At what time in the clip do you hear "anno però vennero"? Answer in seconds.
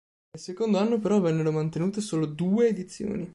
0.79-1.51